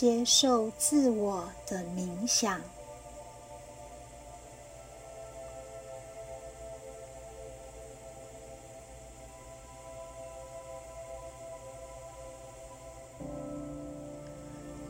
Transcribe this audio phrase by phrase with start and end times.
[0.00, 2.60] 接受自我的冥想。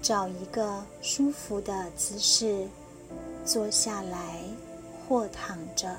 [0.02, 2.68] 找一个舒服的姿势，
[3.46, 4.42] 坐下来
[5.08, 5.96] 或躺着。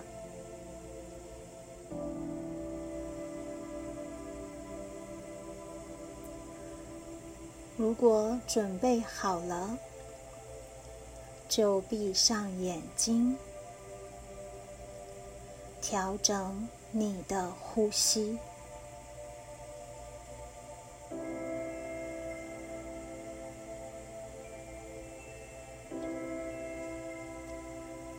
[7.79, 9.77] 如果准备好了，
[11.47, 13.38] 就闭上眼睛，
[15.79, 18.38] 调整你的呼吸。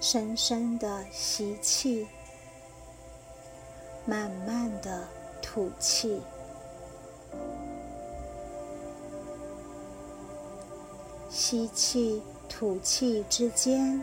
[0.00, 2.08] 深深的吸气，
[4.06, 5.06] 慢慢的
[5.42, 6.22] 吐气。
[11.51, 14.01] 吸气、吐气之间，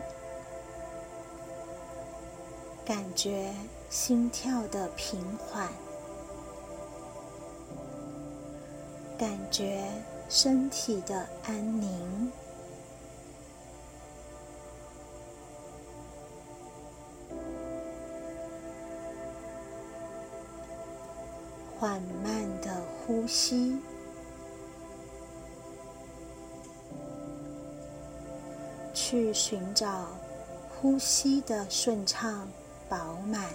[2.84, 3.54] 感觉
[3.88, 5.66] 心跳的平缓，
[9.16, 9.82] 感觉
[10.28, 12.30] 身体的安宁。
[21.80, 23.78] 缓慢的呼吸，
[29.10, 30.04] 去寻找
[30.68, 32.46] 呼吸的顺畅、
[32.90, 33.48] 饱满。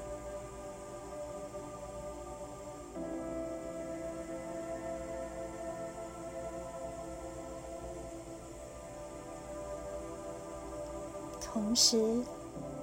[11.39, 12.01] 同时，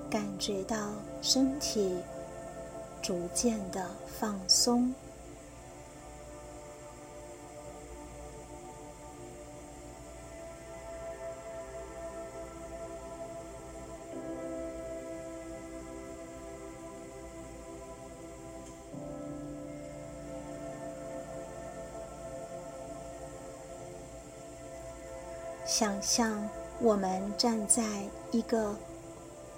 [0.08, 0.76] 感觉到
[1.20, 1.96] 身体
[3.02, 4.94] 逐渐的放松。
[25.70, 26.36] 想象
[26.80, 27.84] 我们站在
[28.32, 28.74] 一个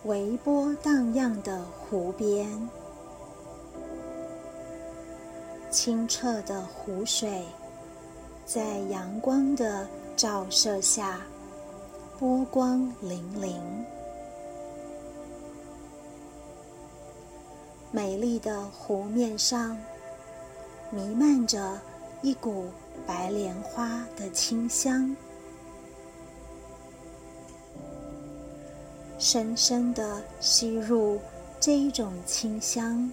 [0.05, 2.69] 微波荡漾的湖边，
[5.71, 7.47] 清澈的湖水
[8.45, 11.23] 在阳光的照射下
[12.19, 13.59] 波光粼粼，
[17.91, 19.79] 美丽的湖面上
[20.91, 21.81] 弥漫着
[22.21, 22.67] 一股
[23.06, 25.17] 白莲花的清香。
[29.22, 31.21] 深深的吸入
[31.60, 33.09] 这一种清香，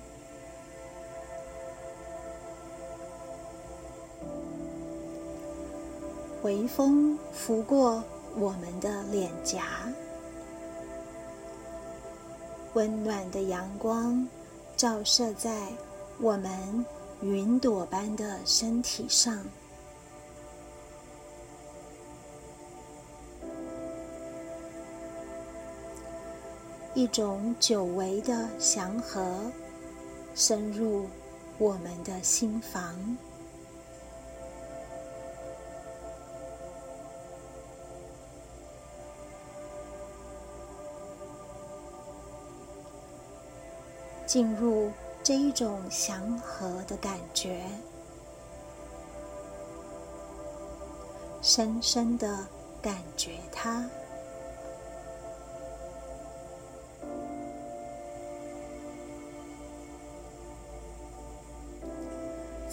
[6.41, 8.03] 微风拂过
[8.35, 9.63] 我们的脸颊，
[12.73, 14.27] 温暖的阳光
[14.75, 15.67] 照射在
[16.19, 16.83] 我们
[17.21, 19.45] 云朵般的身体上。
[26.99, 29.49] 一种久违的祥和
[30.35, 31.07] 深入
[31.57, 33.17] 我们的心房，
[44.25, 44.91] 进入
[45.23, 47.61] 这一种祥和的感觉，
[51.41, 52.45] 深深的
[52.81, 53.89] 感觉它。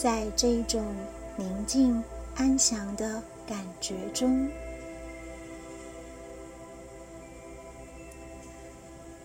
[0.06, 0.94] 在这种
[1.34, 2.00] 宁静
[2.36, 4.48] 安详的感觉中，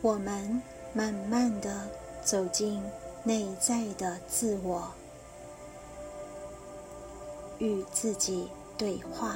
[0.02, 0.60] 我们
[0.92, 1.88] 慢慢的
[2.24, 2.82] 走进
[3.24, 4.92] 内在的自我，
[7.60, 9.36] 与自己对话。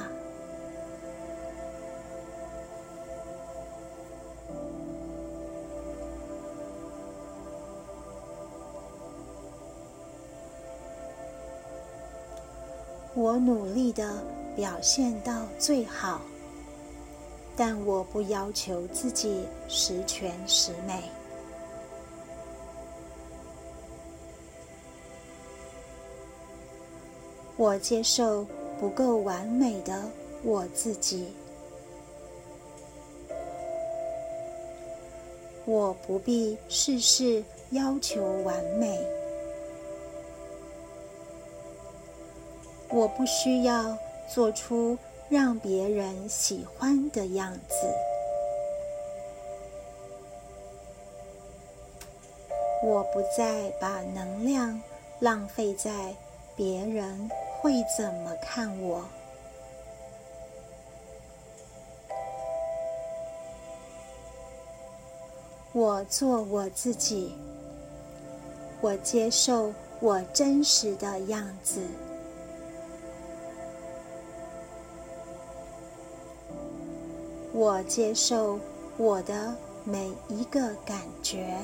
[13.26, 14.22] 我努力的
[14.54, 16.20] 表现到最好，
[17.56, 21.02] 但我不要求自己十全十美。
[27.56, 28.46] 我接受
[28.78, 30.04] 不够完美的
[30.44, 31.32] 我自己，
[35.64, 39.04] 我不必事事要求完美。
[42.96, 44.96] 我不需要做出
[45.28, 47.86] 让别人喜欢的样子。
[52.82, 54.80] 我不再把能量
[55.20, 56.16] 浪费在
[56.56, 57.28] 别人
[57.60, 59.04] 会怎么看我。
[65.74, 67.36] 我做我自己，
[68.80, 71.82] 我接受我真实的样子，
[77.58, 78.60] 我接受
[78.98, 81.56] 我的每一个感觉，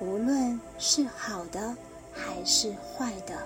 [0.00, 1.76] 无论是好的
[2.12, 3.38] 还是坏的。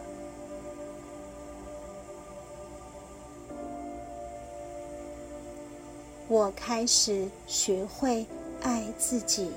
[6.28, 8.24] 我开始学会
[8.62, 9.52] 爱自己。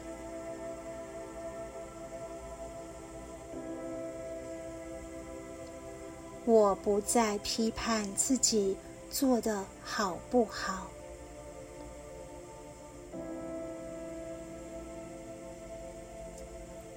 [6.44, 8.76] 我不再批判自己
[9.10, 10.88] 做的好不好。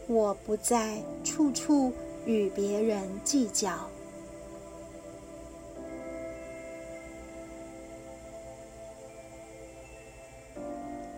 [0.08, 1.92] 我不再处处
[2.26, 3.88] 与别人计较。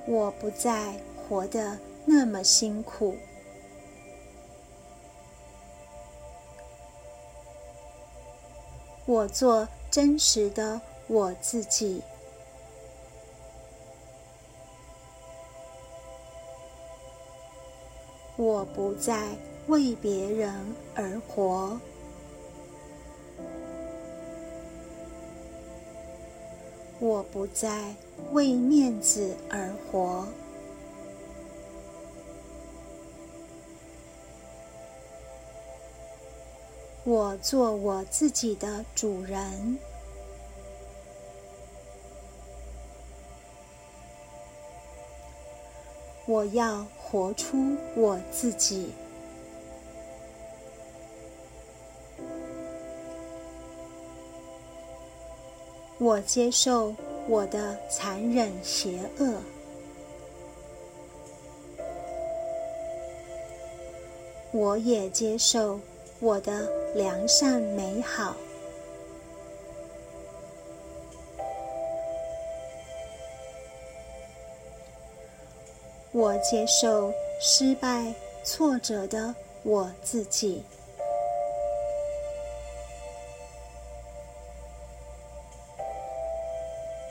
[0.06, 3.16] 我不再活得那么辛苦。
[9.06, 12.02] 我做真实的我自己。
[18.34, 19.16] 我不再
[19.68, 20.52] 为别人
[20.96, 21.80] 而活。
[26.98, 27.94] 我不再
[28.32, 30.26] 为面子而活。
[37.04, 39.78] 我做我自己的主人。
[46.26, 48.90] 我要活出我自己。
[55.98, 56.94] 我接受
[57.28, 59.42] 我的残忍邪恶，
[64.52, 65.78] 我也接受
[66.20, 68.36] 我的良善美好。
[76.12, 78.14] 我接受失败、
[78.44, 80.62] 挫折的我自己。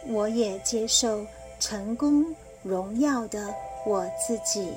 [0.07, 1.25] 我也接受
[1.59, 3.53] 成功荣耀的
[3.86, 4.74] 我自己。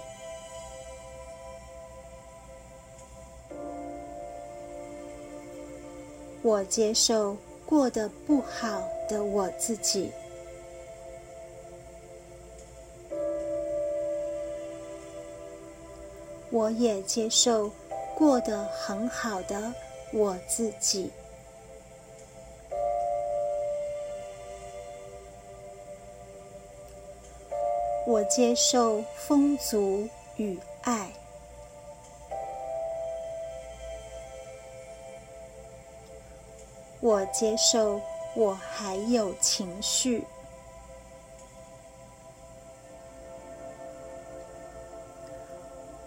[6.47, 10.13] 我接受过得不好的我自己。
[16.51, 17.69] 我也接受
[18.15, 19.75] 过得很好的
[20.13, 21.11] 我自己。
[28.07, 31.13] 我接受丰足与爱，
[37.07, 38.01] 我接受
[38.35, 40.25] 我还有情绪，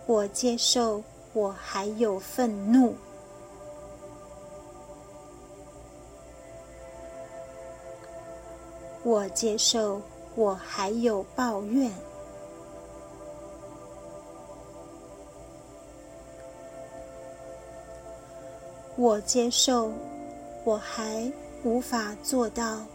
[0.06, 1.02] 我接受
[1.32, 2.94] 我还有愤怒，
[9.06, 10.02] 我接受。
[10.36, 11.92] 我还有抱怨，
[18.96, 19.92] 我接受，
[20.64, 21.32] 我还
[21.64, 22.86] 无法做到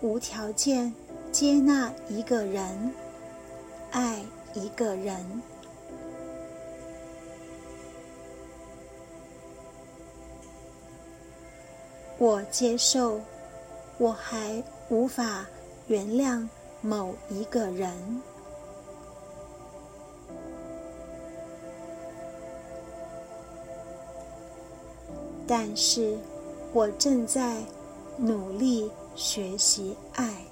[0.00, 0.92] 无条件
[1.30, 2.92] 接纳一个人，
[3.90, 5.42] 爱一个人。
[12.18, 13.20] 我接受，
[13.98, 15.46] 我还无法
[15.86, 16.46] 原谅。
[16.86, 17.90] 某一个人，
[25.46, 26.18] 但是
[26.74, 27.62] 我正在
[28.18, 30.44] 努力学习爱，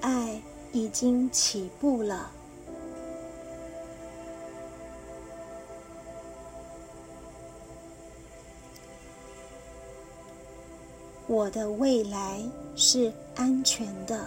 [0.00, 0.40] 爱
[0.72, 2.30] 已经起步了。
[11.26, 12.42] 我的未来
[12.74, 14.26] 是安全的，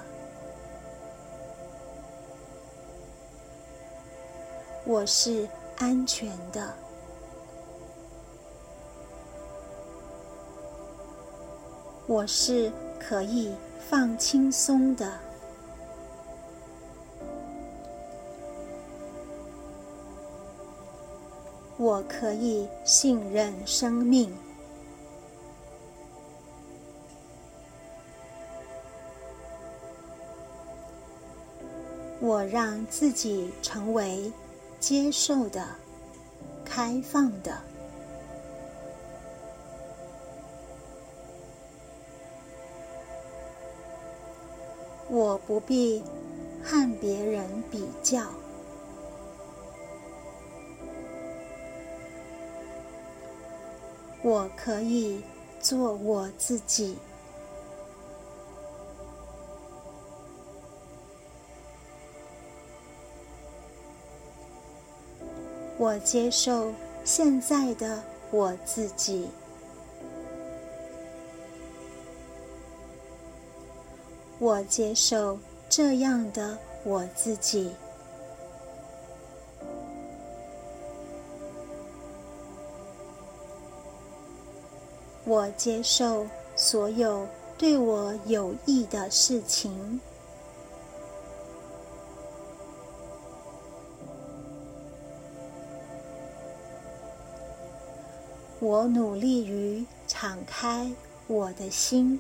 [4.88, 6.72] 我是安全的。
[12.06, 13.52] 我是可以
[13.90, 15.12] 放轻松的。
[21.78, 24.32] 我可以信任生命。
[32.22, 34.32] 我让自己成为
[34.88, 35.66] 接受的、
[36.64, 37.60] 开放的。
[45.10, 46.04] 我不必
[46.64, 48.28] 和别人比较。
[54.22, 55.20] 我可以
[55.60, 56.96] 做我自己。
[65.78, 68.02] 我接受现在的
[68.32, 69.28] 我自己。
[74.40, 75.38] 我接受
[75.70, 77.72] 这样的我自己。
[85.26, 87.28] 我接受所有
[87.58, 90.00] 对我有益的事情。
[98.66, 100.92] 我努力于敞开
[101.28, 102.20] 我的心。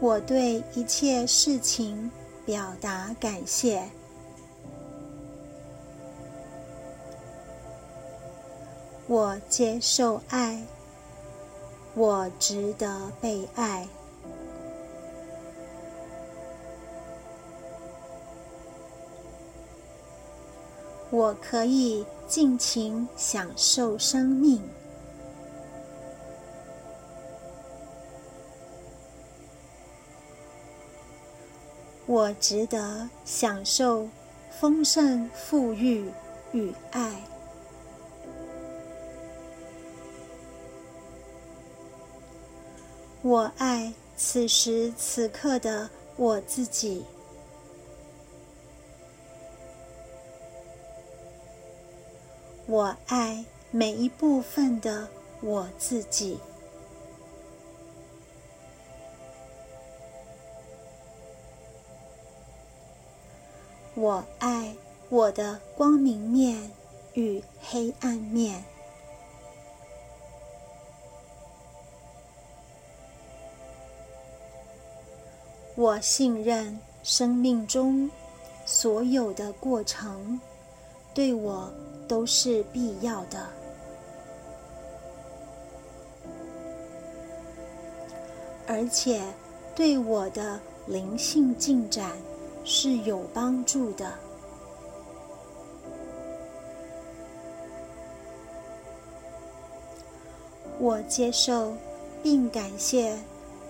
[0.00, 2.10] 我对一切事情
[2.46, 3.86] 表达感谢。
[9.06, 10.62] 我接受爱。
[11.94, 13.86] 我值得被爱。
[21.18, 24.62] 我可以尽情享受生命。
[32.06, 34.08] 我值得享受
[34.60, 36.08] 丰盛、富裕
[36.52, 37.20] 与爱。
[43.22, 47.04] 我爱此时此刻的我自己。
[52.78, 55.08] 我爱每一部分的
[55.40, 56.38] 我自己。
[63.96, 64.76] 我爱
[65.08, 66.70] 我的光明面
[67.14, 68.62] 与黑暗面。
[75.74, 78.08] 我信任生命中
[78.64, 80.40] 所有的过程
[81.12, 81.70] 对我。
[82.08, 83.46] 都是必要的，
[88.66, 89.22] 而且
[89.76, 92.12] 对我的灵性进展
[92.64, 94.10] 是有帮助的。
[100.78, 101.74] 我接受
[102.22, 103.18] 并感谢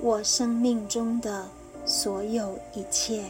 [0.00, 1.48] 我生命中的
[1.84, 3.24] 所有一切。